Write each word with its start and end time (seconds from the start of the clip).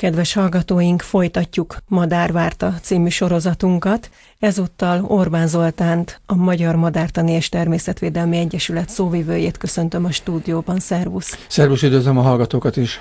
Kedves 0.00 0.32
hallgatóink, 0.32 1.02
folytatjuk 1.02 1.76
Madárvárta 1.88 2.74
című 2.82 3.08
sorozatunkat. 3.08 4.10
Ezúttal 4.38 5.04
Orbán 5.04 5.46
Zoltánt, 5.46 6.20
a 6.26 6.34
Magyar 6.34 6.76
Madártani 6.76 7.32
és 7.32 7.48
Természetvédelmi 7.48 8.36
Egyesület 8.36 8.88
szóvivőjét 8.88 9.56
köszöntöm 9.56 10.04
a 10.04 10.10
stúdióban. 10.10 10.78
Szervusz! 10.78 11.38
Szervusz, 11.48 11.82
üdvözlöm 11.82 12.18
a 12.18 12.22
hallgatókat 12.22 12.76
is! 12.76 13.00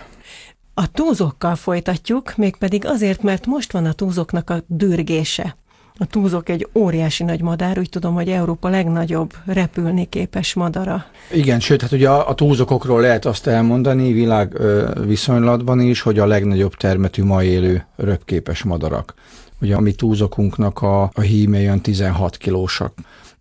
A 0.74 0.92
túzokkal 0.92 1.56
folytatjuk, 1.56 2.36
mégpedig 2.36 2.86
azért, 2.86 3.22
mert 3.22 3.46
most 3.46 3.72
van 3.72 3.86
a 3.86 3.94
túzoknak 3.94 4.50
a 4.50 4.64
dürgése. 4.68 5.58
A 6.02 6.06
túzok 6.06 6.50
egy 6.50 6.68
óriási 6.74 7.24
nagy 7.24 7.42
madár, 7.42 7.80
úgy 7.80 7.90
tudom, 7.90 8.14
hogy 8.14 8.30
Európa 8.30 8.70
legnagyobb 8.70 9.34
repülni 9.46 10.06
képes 10.10 10.54
madara. 10.54 11.06
Igen, 11.32 11.60
sőt, 11.60 11.82
hát 11.82 11.92
ugye 11.92 12.10
a, 12.10 12.30
a 12.30 12.34
túzokokról 12.34 13.02
lehet 13.02 13.26
azt 13.26 13.48
elmondani 13.48 14.12
világ 14.12 14.58
viszonylatban 15.06 15.80
is, 15.80 16.02
hogy 16.02 16.20
a 16.20 16.26
legnagyobb 16.26 16.74
termetű 16.74 17.24
ma 17.24 17.44
élő 17.44 17.86
röpképes 17.96 18.64
madarak. 18.64 19.14
Ugye 19.62 19.76
a 19.76 19.80
mi 19.80 19.92
túzokunknak 19.92 20.82
a, 20.82 21.02
a 21.14 21.22
hímei 21.22 21.66
olyan 21.66 21.82
16 21.82 22.38
kilósak. 22.38 22.94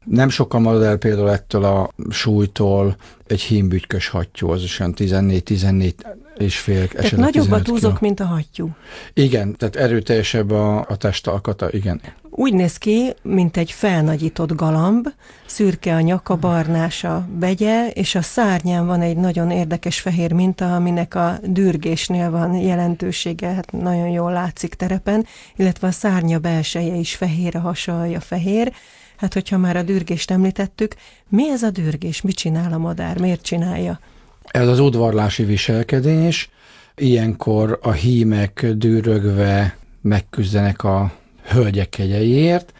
Nem 0.04 0.28
sokkal 0.28 0.60
marad 0.60 0.82
el 0.82 0.96
például 0.96 1.30
ettől 1.30 1.64
a 1.64 1.90
súlytól 2.10 2.96
egy 3.26 3.40
hímbütykös 3.40 4.08
hattyú, 4.08 4.48
az 4.48 4.62
is 4.62 4.80
olyan 4.80 4.94
14-14 4.96 5.92
és 6.38 6.58
fél 6.58 6.76
esetleg 6.76 7.02
Tehát 7.02 7.18
nagyobb 7.18 7.50
a 7.50 7.62
túzok, 7.62 7.80
kiló. 7.80 7.98
mint 8.00 8.20
a 8.20 8.24
hattyú. 8.24 8.76
Igen, 9.12 9.56
tehát 9.56 9.76
erőteljesebb 9.76 10.50
a, 10.50 10.78
a 10.78 10.96
testalkata, 10.96 11.70
igen. 11.70 12.00
Úgy 12.30 12.54
néz 12.54 12.76
ki, 12.76 13.14
mint 13.22 13.56
egy 13.56 13.70
felnagyított 13.70 14.54
galamb, 14.54 15.08
szürke 15.46 15.94
a 15.94 16.00
nyaka, 16.00 16.36
barnás 16.36 17.04
a 17.04 17.28
begye, 17.38 17.88
és 17.88 18.14
a 18.14 18.22
szárnyán 18.22 18.86
van 18.86 19.00
egy 19.00 19.16
nagyon 19.16 19.50
érdekes 19.50 20.00
fehér 20.00 20.32
minta, 20.32 20.74
aminek 20.74 21.14
a 21.14 21.38
dürgésnél 21.42 22.30
van 22.30 22.54
jelentősége, 22.54 23.48
hát 23.48 23.72
nagyon 23.72 24.08
jól 24.08 24.32
látszik 24.32 24.74
terepen, 24.74 25.26
illetve 25.56 25.86
a 25.86 25.90
szárnya 25.90 26.38
belseje 26.38 26.94
is 26.94 27.14
fehér, 27.14 27.56
a 27.56 27.60
hasalja 27.60 28.20
fehér. 28.20 28.72
Hát, 29.16 29.34
hogyha 29.34 29.58
már 29.58 29.76
a 29.76 29.82
dürgést 29.82 30.30
említettük, 30.30 30.94
mi 31.28 31.50
ez 31.50 31.62
a 31.62 31.70
dürgés? 31.70 32.20
Mit 32.20 32.36
csinál 32.36 32.72
a 32.72 32.78
madár? 32.78 33.20
Miért 33.20 33.42
csinálja? 33.42 34.00
Ez 34.44 34.68
az 34.68 34.78
udvarlási 34.78 35.44
viselkedés. 35.44 36.50
Ilyenkor 36.94 37.78
a 37.82 37.92
hímek 37.92 38.66
dűrögve 38.66 39.76
megküzdenek 40.02 40.84
a 40.84 41.12
hölgyek 41.48 41.88
kegyeiért. 41.88 42.72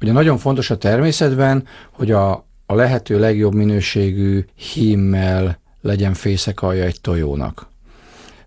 Ugye 0.00 0.12
nagyon 0.12 0.38
fontos 0.38 0.70
a 0.70 0.78
természetben, 0.78 1.66
hogy 1.90 2.10
a, 2.10 2.32
a 2.66 2.74
lehető 2.74 3.18
legjobb 3.18 3.54
minőségű 3.54 4.44
hímmel 4.54 5.60
legyen 5.80 6.14
fészekalja 6.14 6.84
egy 6.84 7.00
tojónak. 7.00 7.70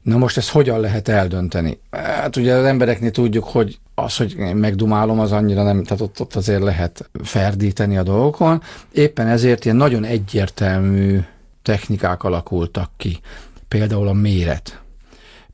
Na 0.02 0.18
most 0.18 0.38
ezt 0.38 0.50
hogyan 0.50 0.80
lehet 0.80 1.08
eldönteni? 1.08 1.80
Hát 1.92 2.36
ugye 2.36 2.54
az 2.54 2.66
embereknél 2.66 3.12
tudjuk, 3.12 3.44
hogy 3.44 3.80
az, 3.96 4.18
hogy 4.18 4.36
megdumálom, 4.38 5.20
az 5.20 5.32
annyira 5.32 5.64
nem, 5.64 5.84
tehát 5.84 6.02
ott, 6.02 6.20
ott 6.20 6.36
azért 6.36 6.62
lehet 6.62 7.10
ferdíteni 7.24 7.98
a 7.98 8.04
dolgokon. 8.04 8.62
Éppen 8.92 9.28
ezért 9.28 9.66
ilyen 9.66 9.78
nagyon 9.78 10.04
egyértelmű 10.04 11.20
technikák 11.62 12.24
alakultak 12.24 12.90
ki. 12.98 13.20
Például 13.68 14.08
a 14.08 14.14
méret 14.14 14.82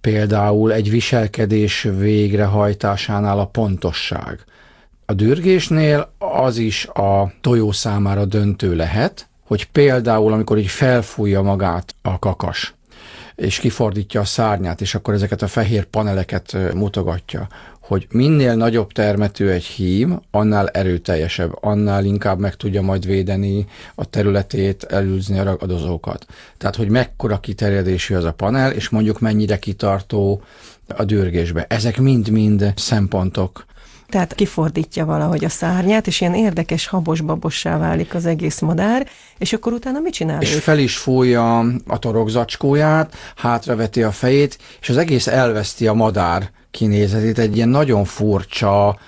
például 0.01 0.73
egy 0.73 0.89
viselkedés 0.89 1.87
végrehajtásánál 1.97 3.39
a 3.39 3.45
pontosság. 3.45 4.43
A 5.05 5.13
dürgésnél 5.13 6.11
az 6.17 6.57
is 6.57 6.85
a 6.85 7.31
tojó 7.41 7.71
számára 7.71 8.25
döntő 8.25 8.75
lehet, 8.75 9.27
hogy 9.47 9.67
például, 9.71 10.33
amikor 10.33 10.57
így 10.57 10.67
felfújja 10.67 11.41
magát 11.41 11.95
a 12.01 12.19
kakas, 12.19 12.73
és 13.41 13.59
kifordítja 13.59 14.21
a 14.21 14.25
szárnyát, 14.25 14.81
és 14.81 14.95
akkor 14.95 15.13
ezeket 15.13 15.41
a 15.41 15.47
fehér 15.47 15.83
paneleket 15.83 16.57
mutogatja, 16.73 17.47
hogy 17.79 18.07
minél 18.11 18.55
nagyobb 18.55 18.91
termetű 18.91 19.47
egy 19.47 19.63
hím, 19.63 20.21
annál 20.31 20.67
erőteljesebb, 20.67 21.57
annál 21.61 22.05
inkább 22.05 22.39
meg 22.39 22.55
tudja 22.55 22.81
majd 22.81 23.05
védeni 23.05 23.65
a 23.95 24.05
területét, 24.05 24.83
elűzni 24.83 25.39
a 25.39 25.43
ragadozókat. 25.43 26.25
Tehát, 26.57 26.75
hogy 26.75 26.89
mekkora 26.89 27.39
kiterjedésű 27.39 28.15
az 28.15 28.23
a 28.23 28.33
panel, 28.33 28.71
és 28.71 28.89
mondjuk 28.89 29.19
mennyire 29.19 29.59
kitartó 29.59 30.41
a 30.87 31.03
dürgésbe. 31.03 31.65
Ezek 31.69 31.97
mind-mind 31.97 32.73
szempontok, 32.75 33.65
tehát 34.11 34.33
kifordítja 34.33 35.05
valahogy 35.05 35.45
a 35.45 35.49
szárnyát, 35.49 36.07
és 36.07 36.21
ilyen 36.21 36.35
érdekes 36.35 36.87
habos-babossá 36.87 37.77
válik 37.77 38.15
az 38.15 38.25
egész 38.25 38.59
madár, 38.59 39.07
és 39.37 39.53
akkor 39.53 39.73
utána 39.73 39.99
mit 39.99 40.13
csinál? 40.13 40.41
És 40.41 40.55
ő? 40.55 40.57
fel 40.57 40.77
is 40.77 40.97
fújja 40.97 41.59
a 41.87 41.99
torokzacskóját, 41.99 43.15
hátraveti 43.35 44.03
a 44.03 44.11
fejét, 44.11 44.57
és 44.81 44.89
az 44.89 44.97
egész 44.97 45.27
elveszti 45.27 45.87
a 45.87 45.93
madár 45.93 46.49
kinézetét, 46.71 47.39
egy 47.39 47.55
ilyen 47.55 47.69
nagyon 47.69 48.05
furcsa, 48.05 48.99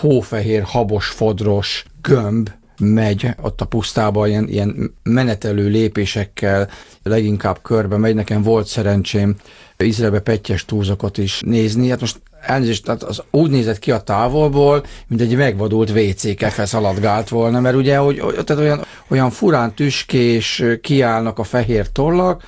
hófehér, 0.00 0.62
habos, 0.62 1.06
fodros 1.06 1.84
gömb 2.02 2.50
megy 2.78 3.28
ott 3.42 3.60
a 3.60 3.64
pusztában, 3.64 4.28
ilyen, 4.28 4.48
ilyen 4.48 4.94
menetelő 5.02 5.68
lépésekkel 5.68 6.68
leginkább 7.02 7.62
körbe 7.62 7.96
megy. 7.96 8.14
Nekem 8.14 8.42
volt 8.42 8.66
szerencsém 8.66 9.36
Izraelbe 9.78 10.20
pettyes 10.20 10.64
túlzakot 10.64 11.18
is 11.18 11.40
nézni. 11.46 11.88
Hát 11.88 12.00
most 12.00 12.20
elnézést, 12.46 12.84
tehát 12.84 13.02
az 13.02 13.22
úgy 13.30 13.50
nézett 13.50 13.78
ki 13.78 13.90
a 13.90 14.00
távolból, 14.00 14.84
mint 15.06 15.20
egy 15.20 15.36
megvadult 15.36 15.90
WC 15.90 16.36
kefe 16.36 16.66
szaladgált 16.66 17.28
volna, 17.28 17.60
mert 17.60 17.76
ugye 17.76 17.96
hogy, 17.96 18.16
tehát 18.16 18.62
olyan, 18.62 18.84
olyan 19.08 19.30
furán 19.30 19.74
tüskés 19.74 20.62
kiállnak 20.80 21.38
a 21.38 21.44
fehér 21.44 21.92
tollak, 21.92 22.42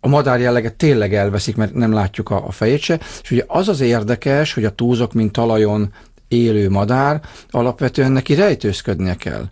a 0.00 0.08
madár 0.08 0.40
jelleget 0.40 0.74
tényleg 0.74 1.14
elveszik, 1.14 1.56
mert 1.56 1.74
nem 1.74 1.92
látjuk 1.92 2.30
a, 2.30 2.46
a 2.46 2.50
fejét 2.50 2.80
se, 2.80 3.00
és 3.22 3.30
ugye 3.30 3.44
az 3.46 3.68
az 3.68 3.80
érdekes, 3.80 4.52
hogy 4.52 4.64
a 4.64 4.70
túzok, 4.70 5.12
mint 5.12 5.32
talajon 5.32 5.92
élő 6.28 6.70
madár, 6.70 7.20
alapvetően 7.50 8.12
neki 8.12 8.34
rejtőzködnie 8.34 9.14
kell. 9.14 9.44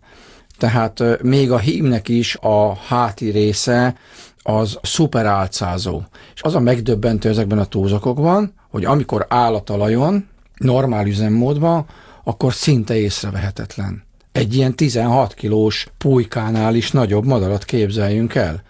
Tehát 0.58 1.22
még 1.22 1.50
a 1.50 1.58
hímnek 1.58 2.08
is 2.08 2.36
a 2.36 2.74
háti 2.74 3.30
része 3.30 3.94
az 4.42 4.78
szuper 4.82 5.26
álcázó. 5.26 6.02
És 6.34 6.42
az 6.42 6.54
a 6.54 6.60
megdöbbentő 6.60 7.28
ezekben 7.28 7.58
a 7.58 7.64
túzokokban, 7.64 8.54
hogy 8.72 8.84
amikor 8.84 9.26
áll 9.28 9.54
a 9.54 9.62
talajon, 9.62 10.28
normál 10.56 11.06
üzemmódban, 11.06 11.86
akkor 12.24 12.54
szinte 12.54 12.96
észrevehetetlen. 12.96 14.02
Egy 14.32 14.54
ilyen 14.54 14.74
16 14.76 15.34
kilós 15.34 15.86
pulykánál 15.98 16.74
is 16.74 16.90
nagyobb 16.90 17.24
madarat 17.24 17.64
képzeljünk 17.64 18.34
el 18.34 18.62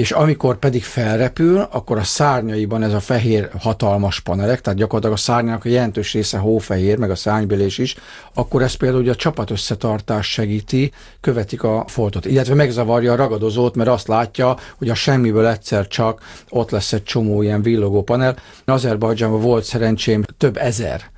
és 0.00 0.10
amikor 0.10 0.58
pedig 0.58 0.84
felrepül, 0.84 1.58
akkor 1.70 1.98
a 1.98 2.02
szárnyaiban 2.02 2.82
ez 2.82 2.92
a 2.92 3.00
fehér 3.00 3.50
hatalmas 3.58 4.20
panelek, 4.20 4.60
tehát 4.60 4.78
gyakorlatilag 4.78 5.16
a 5.16 5.20
szárnyának 5.20 5.64
a 5.64 5.68
jelentős 5.68 6.12
része 6.12 6.38
hófehér, 6.38 6.98
meg 6.98 7.10
a 7.10 7.14
szárnybélés 7.14 7.78
is, 7.78 7.96
akkor 8.34 8.62
ez 8.62 8.74
például 8.74 9.00
ugye 9.00 9.10
a 9.10 9.14
csapat 9.14 9.50
összetartás 9.50 10.30
segíti, 10.30 10.92
követik 11.20 11.62
a 11.62 11.84
foltot, 11.86 12.26
illetve 12.26 12.54
megzavarja 12.54 13.12
a 13.12 13.16
ragadozót, 13.16 13.74
mert 13.74 13.88
azt 13.88 14.08
látja, 14.08 14.56
hogy 14.76 14.88
a 14.88 14.94
semmiből 14.94 15.46
egyszer 15.46 15.86
csak 15.86 16.20
ott 16.48 16.70
lesz 16.70 16.92
egy 16.92 17.02
csomó 17.02 17.42
ilyen 17.42 17.62
villogó 17.62 18.02
panel. 18.02 18.36
Azerbajdzsánban 18.64 19.40
volt 19.40 19.64
szerencsém 19.64 20.24
több 20.38 20.56
ezer 20.56 21.10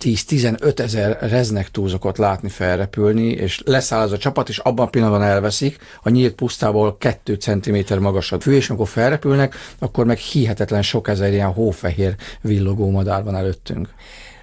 5-10-15 0.00 0.78
ezer 0.78 1.18
reznek 1.20 1.70
túlzokot 1.70 2.18
látni 2.18 2.48
felrepülni, 2.48 3.26
és 3.26 3.62
leszáll 3.64 4.00
az 4.00 4.12
a 4.12 4.18
csapat, 4.18 4.48
és 4.48 4.58
abban 4.58 4.86
a 4.86 4.90
pillanatban 4.90 5.22
elveszik, 5.22 5.78
a 6.02 6.08
nyílt 6.08 6.34
pusztából 6.34 6.96
2 6.98 7.34
cm 7.34 8.00
magas 8.00 8.32
a 8.32 8.40
fű, 8.40 8.52
és 8.52 8.70
amikor 8.70 8.88
felrepülnek, 8.88 9.54
akkor 9.78 10.06
meg 10.06 10.18
hihetetlen 10.18 10.82
sok 10.82 11.08
ezer 11.08 11.32
ilyen 11.32 11.52
hófehér 11.52 12.14
villogó 12.40 12.90
madár 12.90 13.24
van 13.24 13.36
előttünk. 13.36 13.88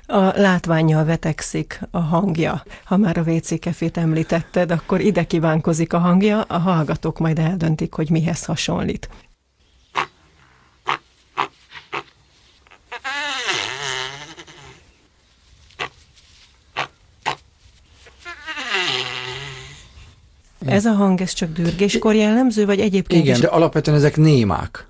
A 0.09 0.39
látványjal 0.39 1.05
vetekszik 1.05 1.79
a 1.91 1.99
hangja. 1.99 2.63
Ha 2.83 2.97
már 2.97 3.17
a 3.17 3.21
WC 3.21 3.59
kefét 3.59 3.97
említetted, 3.97 4.71
akkor 4.71 5.01
ide 5.01 5.23
kívánkozik 5.23 5.93
a 5.93 5.97
hangja, 5.97 6.41
a 6.41 6.57
hallgatók 6.57 7.19
majd 7.19 7.39
eldöntik, 7.39 7.93
hogy 7.93 8.09
mihez 8.09 8.45
hasonlít. 8.45 9.09
Ez 20.71 20.85
a 20.85 20.91
hang, 20.91 21.21
ez 21.21 21.33
csak 21.33 21.53
dürgéskor 21.53 22.15
jellemző, 22.15 22.65
vagy 22.65 22.79
egyébként 22.79 23.23
Igen, 23.23 23.35
is? 23.35 23.41
de 23.41 23.47
alapvetően 23.47 23.97
ezek 23.97 24.17
némák. 24.17 24.86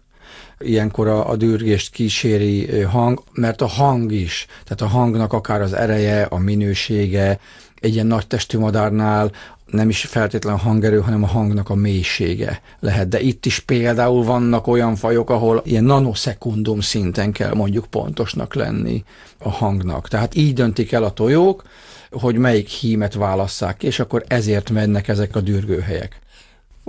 Ilyenkor 0.59 1.07
a, 1.07 1.29
a 1.29 1.35
dürgést 1.35 1.91
kíséri 1.91 2.81
hang, 2.81 3.23
mert 3.33 3.61
a 3.61 3.67
hang 3.67 4.11
is, 4.11 4.45
tehát 4.63 4.93
a 4.93 4.97
hangnak 4.97 5.33
akár 5.33 5.61
az 5.61 5.73
ereje, 5.73 6.23
a 6.23 6.37
minősége, 6.37 7.39
egy 7.79 7.93
ilyen 7.93 8.07
nagy 8.07 8.27
testű 8.27 8.57
madárnál 8.57 9.31
nem 9.71 9.89
is 9.89 10.05
feltétlen 10.05 10.53
a 10.53 10.57
hangerő, 10.57 10.99
hanem 10.99 11.23
a 11.23 11.27
hangnak 11.27 11.69
a 11.69 11.75
mélysége 11.75 12.61
lehet. 12.79 13.07
De 13.07 13.19
itt 13.19 13.45
is 13.45 13.59
például 13.59 14.23
vannak 14.23 14.67
olyan 14.67 14.95
fajok, 14.95 15.29
ahol 15.29 15.61
ilyen 15.65 15.83
nanoszekundum 15.83 16.79
szinten 16.79 17.31
kell 17.31 17.53
mondjuk 17.53 17.85
pontosnak 17.85 18.53
lenni 18.53 19.03
a 19.37 19.49
hangnak. 19.49 20.07
Tehát 20.07 20.35
így 20.35 20.53
döntik 20.53 20.91
el 20.91 21.03
a 21.03 21.11
tojók, 21.11 21.63
hogy 22.11 22.35
melyik 22.35 22.67
hímet 22.67 23.13
válasszák 23.13 23.83
és 23.83 23.99
akkor 23.99 24.23
ezért 24.27 24.69
mennek 24.69 25.07
ezek 25.07 25.35
a 25.35 25.41
dürgőhelyek. 25.41 26.19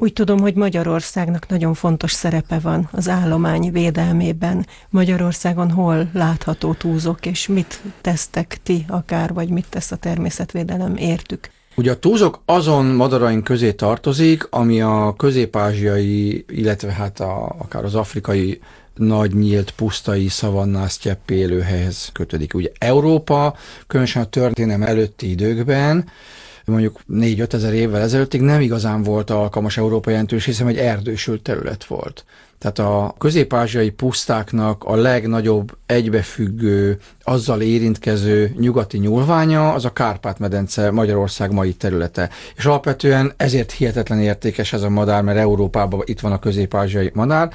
Úgy 0.00 0.12
tudom, 0.12 0.38
hogy 0.38 0.54
Magyarországnak 0.54 1.48
nagyon 1.48 1.74
fontos 1.74 2.12
szerepe 2.12 2.58
van 2.58 2.88
az 2.92 3.08
állomány 3.08 3.72
védelmében. 3.72 4.66
Magyarországon 4.90 5.70
hol 5.70 6.10
látható 6.12 6.72
túzok, 6.72 7.26
és 7.26 7.46
mit 7.46 7.82
tesztek 8.00 8.58
ti 8.62 8.84
akár, 8.88 9.32
vagy 9.32 9.48
mit 9.48 9.66
tesz 9.68 9.90
a 9.90 9.96
természetvédelem 9.96 10.96
értük? 10.96 11.50
Ugye 11.76 11.90
a 11.90 11.98
túzok 11.98 12.42
azon 12.44 12.84
madaraink 12.84 13.44
közé 13.44 13.72
tartozik, 13.72 14.46
ami 14.50 14.80
a 14.80 15.14
közép-ázsiai, 15.16 16.44
illetve 16.48 16.92
hát 16.92 17.20
a, 17.20 17.54
akár 17.58 17.84
az 17.84 17.94
afrikai 17.94 18.60
nagy 18.94 19.34
nyílt 19.34 19.70
pusztai 19.70 20.28
szavannás 20.28 20.98
élőhelyhez 21.28 22.10
kötődik. 22.12 22.54
Ugye 22.54 22.70
Európa, 22.78 23.56
különösen 23.86 24.22
a 24.22 24.26
történelem 24.26 24.82
előtti 24.82 25.30
időkben, 25.30 26.04
mondjuk 26.68 27.00
4-5 27.12 27.52
ezer 27.52 27.74
évvel 27.74 28.00
ezelőttig 28.00 28.40
nem 28.40 28.60
igazán 28.60 29.02
volt 29.02 29.30
alkalmas 29.30 29.76
Európa 29.76 30.10
jelentős, 30.10 30.44
hiszen 30.44 30.68
egy 30.68 30.76
erdősült 30.78 31.42
terület 31.42 31.84
volt. 31.84 32.24
Tehát 32.58 32.78
a 32.78 33.14
közép-ázsiai 33.18 33.90
pusztáknak 33.90 34.84
a 34.84 34.96
legnagyobb 34.96 35.76
egybefüggő, 35.86 36.98
azzal 37.22 37.60
érintkező 37.60 38.54
nyugati 38.58 38.98
nyúlványa 38.98 39.72
az 39.72 39.84
a 39.84 39.92
Kárpát-medence 39.92 40.90
Magyarország 40.90 41.52
mai 41.52 41.72
területe. 41.74 42.30
És 42.56 42.64
alapvetően 42.64 43.32
ezért 43.36 43.72
hihetetlen 43.72 44.20
értékes 44.20 44.72
ez 44.72 44.82
a 44.82 44.88
madár, 44.88 45.22
mert 45.22 45.38
Európában 45.38 46.02
itt 46.04 46.20
van 46.20 46.32
a 46.32 46.38
közép-ázsiai 46.38 47.10
madár. 47.14 47.52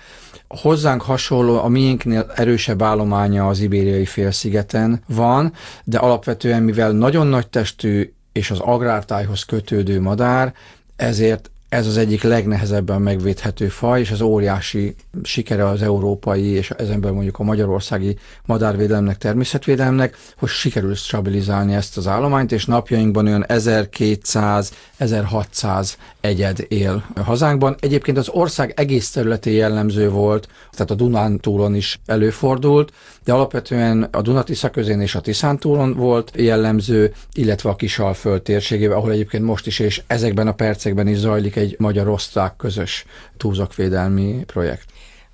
Hozzánk 0.47 1.01
hasonló, 1.01 1.63
a 1.63 1.67
miénknél 1.67 2.31
erősebb 2.35 2.81
állománya 2.81 3.47
az 3.47 3.59
ibériai 3.59 4.05
félszigeten 4.05 5.03
van, 5.07 5.53
de 5.83 5.97
alapvetően, 5.97 6.63
mivel 6.63 6.91
nagyon 6.91 7.27
nagy 7.27 7.47
testű 7.47 8.13
és 8.33 8.51
az 8.51 8.59
agrártájhoz 8.59 9.43
kötődő 9.43 10.01
madár, 10.01 10.53
ezért 10.95 11.51
ez 11.73 11.87
az 11.87 11.97
egyik 11.97 12.23
legnehezebben 12.23 13.01
megvédhető 13.01 13.67
faj, 13.67 13.99
és 13.99 14.11
az 14.11 14.21
óriási 14.21 14.95
sikere 15.23 15.67
az 15.67 15.81
európai, 15.81 16.43
és 16.43 16.69
ezen 16.69 16.99
belül 16.99 17.15
mondjuk 17.15 17.39
a 17.39 17.43
magyarországi 17.43 18.17
madárvédelemnek, 18.45 19.17
természetvédelemnek, 19.17 20.17
hogy 20.37 20.49
sikerül 20.49 20.95
stabilizálni 20.95 21.73
ezt 21.73 21.97
az 21.97 22.07
állományt, 22.07 22.51
és 22.51 22.65
napjainkban 22.65 23.27
olyan 23.27 23.45
1200-1600 23.47 25.93
egyed 26.21 26.65
él 26.67 27.05
hazánkban. 27.23 27.75
Egyébként 27.79 28.17
az 28.17 28.29
ország 28.29 28.73
egész 28.75 29.11
területé 29.11 29.53
jellemző 29.53 30.09
volt, 30.09 30.47
tehát 30.71 30.91
a 30.91 30.95
Dunántúlon 30.95 31.75
is 31.75 31.99
előfordult, 32.05 32.91
de 33.23 33.33
alapvetően 33.33 34.07
a 34.11 34.21
Dunatisza 34.21 34.69
közén 34.69 35.01
és 35.01 35.15
a 35.15 35.21
Tiszántúlon 35.21 35.93
volt 35.93 36.31
jellemző, 36.35 37.13
illetve 37.33 37.69
a 37.69 37.75
Kisalföld 37.75 38.41
térségében, 38.41 38.97
ahol 38.97 39.11
egyébként 39.11 39.43
most 39.43 39.67
is, 39.67 39.79
és 39.79 40.01
ezekben 40.07 40.47
a 40.47 40.53
percekben 40.53 41.07
is 41.07 41.17
zajlik 41.17 41.55
magyar-osztrák 41.77 42.55
közös 42.55 43.05
túlzakvédelmi 43.37 44.43
projekt. 44.45 44.85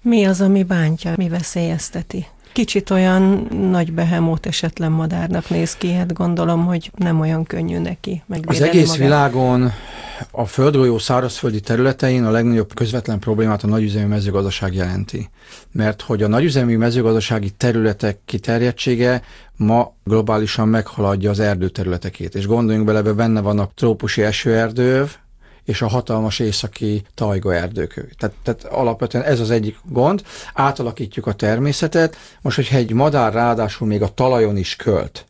Mi 0.02 0.26
az, 0.26 0.42
ami 0.42 0.64
bántja, 0.64 1.14
mi 1.18 1.30
veszélyezteti? 1.30 2.26
Kicsit 2.54 2.90
olyan 2.90 3.48
nagy 3.72 3.94
behemót 3.94 4.46
esetlen 4.46 4.92
madárnak 4.92 5.50
néz 5.50 5.76
ki, 5.76 5.94
hát 5.94 6.14
gondolom, 6.14 6.66
hogy 6.66 6.92
nem 6.96 7.20
olyan 7.20 7.44
könnyű 7.44 7.78
neki 7.78 8.24
megvédeni 8.26 8.58
Az 8.58 8.76
egész 8.76 8.88
magát. 8.88 9.04
világon 9.04 9.72
a 10.32 10.46
földgolyó 10.46 10.98
szárazföldi 10.98 11.60
területein 11.60 12.24
a 12.24 12.32
legnagyobb 12.32 12.74
közvetlen 12.74 13.20
problémát 13.20 13.64
a 13.64 13.68
nagyüzemű 13.68 14.06
mezőgazdaság 14.06 14.74
jelenti. 14.74 15.30
Mert 15.72 16.02
hogy 16.02 16.24
a 16.24 16.28
nagyüzemű 16.28 16.78
mezőgazdasági 16.78 17.50
területek 17.50 18.20
kiterjedtsége 18.26 19.22
ma 19.56 19.94
globálisan 20.04 20.68
meghaladja 20.68 21.30
az 21.30 21.40
erdőterületekét. 21.40 22.36
És 22.36 22.46
gondoljunk 22.46 22.88
bele, 22.88 23.02
benne 23.02 23.42
vannak 23.42 23.74
trópusi 23.74 24.22
esőerdőv, 24.22 25.16
és 25.64 25.82
a 25.82 25.88
hatalmas 25.88 26.40
északi 26.40 27.04
tajgaerdők. 27.16 28.16
Tehát, 28.18 28.36
tehát 28.44 28.64
alapvetően 28.64 29.24
ez 29.24 29.40
az 29.40 29.52
egyik 29.52 29.78
gond, 29.84 30.24
átalakítjuk 30.54 31.28
a 31.28 31.34
természetet, 31.34 32.16
most 32.42 32.56
hogyha 32.56 32.78
egy 32.78 32.94
madár 32.94 33.34
ráadásul 33.34 33.88
még 33.88 34.02
a 34.02 34.14
talajon 34.14 34.58
is 34.58 34.76
költ, 34.76 35.26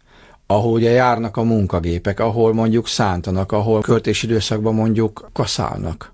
ahol 0.47 0.71
ugye 0.71 0.89
járnak 0.89 1.37
a 1.37 1.43
munkagépek, 1.43 2.19
ahol 2.19 2.53
mondjuk 2.53 2.87
szántanak, 2.87 3.51
ahol 3.51 3.81
költési 3.81 4.25
időszakban 4.25 4.73
mondjuk 4.73 5.29
kaszálnak, 5.33 6.13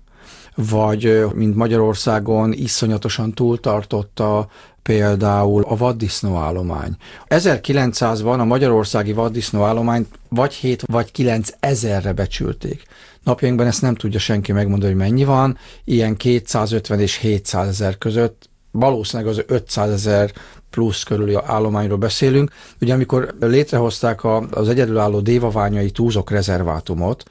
vagy 0.54 1.24
mint 1.34 1.56
Magyarországon 1.56 2.52
iszonyatosan 2.52 3.32
túltartotta 3.32 4.48
például 4.86 5.62
a 5.62 5.76
vaddisznóállomány. 5.76 6.96
1900-ban 7.28 8.38
a 8.38 8.44
magyarországi 8.44 9.12
vaddisznóállományt 9.12 10.08
vagy 10.28 10.52
7 10.52 10.82
vagy 10.86 11.12
9 11.12 11.50
ezerre 11.60 12.12
becsülték. 12.12 12.82
Napjainkban 13.22 13.66
ezt 13.66 13.82
nem 13.82 13.94
tudja 13.94 14.18
senki 14.18 14.52
megmondani, 14.52 14.92
hogy 14.92 15.00
mennyi 15.00 15.24
van, 15.24 15.58
ilyen 15.84 16.16
250 16.16 17.00
és 17.00 17.16
700 17.16 17.68
ezer 17.68 17.98
között, 17.98 18.48
valószínűleg 18.70 19.32
az 19.32 19.44
500 19.46 19.90
ezer 19.90 20.32
plusz 20.70 21.02
körüli 21.02 21.36
állományról 21.44 21.98
beszélünk. 21.98 22.50
Ugye 22.80 22.92
amikor 22.92 23.34
létrehozták 23.40 24.24
az 24.50 24.68
egyedülálló 24.68 25.20
dévaványai 25.20 25.90
túzok 25.90 26.30
rezervátumot, 26.30 27.22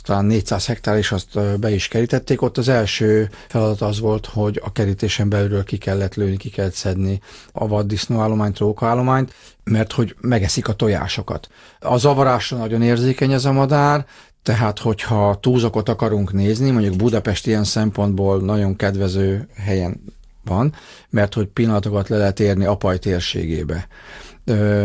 talán 0.00 0.24
400 0.24 0.66
hektár, 0.66 0.96
és 0.96 1.12
azt 1.12 1.58
be 1.60 1.70
is 1.70 1.88
kerítették. 1.88 2.42
Ott 2.42 2.58
az 2.58 2.68
első 2.68 3.30
feladat 3.48 3.80
az 3.80 4.00
volt, 4.00 4.26
hogy 4.26 4.60
a 4.64 4.72
kerítésen 4.72 5.28
belülről 5.28 5.64
ki 5.64 5.76
kellett 5.76 6.14
lőni, 6.14 6.36
ki 6.36 6.50
kellett 6.50 6.74
szedni 6.74 7.20
a 7.52 7.66
vaddisznóállományt, 7.66 8.58
rókaállományt, 8.58 9.34
mert 9.64 9.92
hogy 9.92 10.16
megeszik 10.20 10.68
a 10.68 10.72
tojásokat. 10.72 11.48
A 11.78 11.96
zavarásra 11.96 12.56
nagyon 12.56 12.82
érzékeny 12.82 13.32
ez 13.32 13.44
a 13.44 13.52
madár, 13.52 14.06
tehát, 14.42 14.78
hogyha 14.78 15.38
túlzokot 15.40 15.88
akarunk 15.88 16.32
nézni, 16.32 16.70
mondjuk 16.70 16.96
Budapest 16.96 17.46
ilyen 17.46 17.64
szempontból 17.64 18.40
nagyon 18.40 18.76
kedvező 18.76 19.48
helyen 19.56 20.00
van, 20.44 20.74
mert 21.10 21.34
hogy 21.34 21.46
pillanatokat 21.46 22.08
le 22.08 22.16
lehet 22.16 22.40
érni 22.40 22.64
Apaj 22.64 22.98
térségébe. 22.98 23.88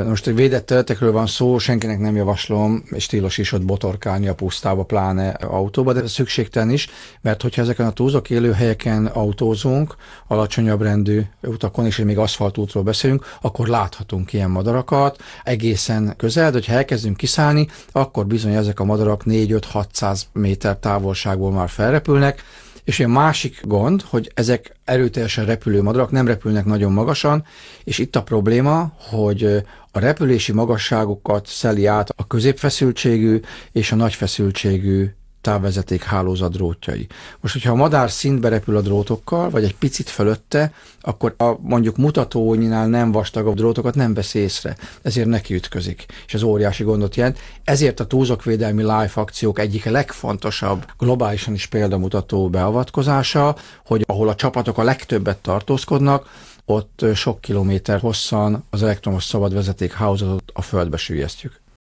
Most 0.08 0.28
egy 0.28 0.36
védett 0.36 0.66
területekről 0.66 1.12
van 1.12 1.28
szó, 1.28 1.58
senkinek 1.58 2.00
nem 2.00 2.16
javaslom, 2.16 2.84
és 2.90 3.06
tilos 3.06 3.38
is 3.38 3.52
ott 3.52 3.66
botorkálni 3.66 4.28
a 4.28 4.36
pusztába, 4.36 4.84
pláne 4.84 5.30
autóba, 5.30 5.94
de 5.94 6.08
szükségtelen 6.08 6.70
is, 6.70 6.90
mert 7.22 7.42
hogyha 7.42 7.62
ezeken 7.62 7.86
a 7.86 7.92
túlzok 7.92 8.30
élőhelyeken 8.30 9.06
autózunk, 9.06 9.96
alacsonyabb 10.28 10.82
rendű 10.82 11.22
utakon, 11.42 11.86
és 11.86 11.98
még 11.98 12.18
aszfaltútról 12.18 12.84
beszélünk, 12.84 13.26
akkor 13.42 13.68
láthatunk 13.68 14.34
ilyen 14.34 14.50
madarakat 14.50 15.22
egészen 15.44 16.14
közel, 16.18 16.52
de 16.52 16.58
hogyha 16.58 16.74
elkezdünk 16.74 17.18
kiszállni, 17.18 17.68
akkor 17.92 18.26
bizony 18.26 18.54
ezek 18.54 18.80
a 18.80 18.84
madarak 18.84 19.22
4-5-600 19.26 20.22
méter 20.34 20.78
távolságból 20.78 21.52
már 21.52 21.70
felrepülnek, 21.70 22.44
és 22.88 23.00
a 23.00 23.08
másik 23.08 23.62
gond, 23.64 24.02
hogy 24.02 24.32
ezek 24.34 24.72
erőteljesen 24.86 25.46
repülő 25.46 25.82
madarak 25.82 26.12
nem 26.12 26.28
repülnek 26.28 26.66
nagyon 26.66 26.92
magasan, 26.92 27.46
és 27.84 27.98
itt 27.98 28.16
a 28.16 28.24
probléma, 28.24 28.94
hogy 28.98 29.44
a 29.92 30.00
repülési 30.00 30.52
magasságokat 30.52 31.48
szeli 31.48 31.86
át 31.86 32.10
a 32.16 32.28
középfeszültségű 32.28 33.40
és 33.72 33.92
a 33.92 33.96
nagyfeszültségű 33.96 35.10
távvezeték 35.48 36.04
hálózat 36.04 36.52
drótjai. 36.52 37.08
Most, 37.40 37.54
hogyha 37.54 37.72
a 37.72 37.76
madár 37.76 38.12
szintbe 38.12 38.50
repül 38.50 38.78
a 38.78 38.82
drótokkal, 38.82 39.50
vagy 39.50 39.64
egy 39.64 39.76
picit 39.76 40.10
fölötte, 40.10 40.74
akkor 41.02 41.36
a 41.38 41.58
mondjuk 41.62 41.98
mutatónyinál 41.98 42.88
nem 42.88 43.12
vastagabb 43.12 43.56
drótokat 43.56 43.96
nem 43.96 44.14
vesz 44.14 44.34
észre, 44.34 44.76
ezért 45.02 45.28
neki 45.28 45.54
ütközik, 45.54 46.06
és 46.28 46.34
ez 46.34 46.42
óriási 46.42 46.84
gondot 46.84 47.16
jelent. 47.16 47.40
Ezért 47.64 48.00
a 48.00 48.06
túlzokvédelmi 48.06 48.82
live 48.82 49.12
akciók 49.14 49.60
egyik 49.60 49.86
legfontosabb, 49.86 50.86
globálisan 50.98 51.54
is 51.54 51.66
példamutató 51.66 52.50
beavatkozása, 52.50 53.56
hogy 53.86 54.04
ahol 54.08 54.30
a 54.30 54.36
csapatok 54.36 54.78
a 54.78 54.84
legtöbbet 54.84 55.38
tartózkodnak, 55.38 56.30
ott 56.66 57.06
sok 57.14 57.42
kilométer 57.42 58.00
hosszan 58.00 58.64
az 58.70 58.84
elektromos 58.84 59.24
szabadvezeték 59.24 59.94
hálózatot 59.94 60.52
a 60.54 60.62
földbe 60.62 60.98
sűjesztjük. 60.98 61.62